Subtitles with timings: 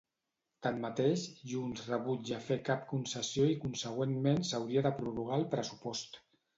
[0.67, 6.25] Tanmateix, Junts rebutja fer cap concessió i consegüentment s'hauria de prorrogar el pressupost.